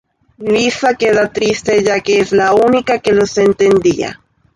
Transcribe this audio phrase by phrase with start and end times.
[0.53, 4.19] Lisa queda triste ya que es la única que los entendía.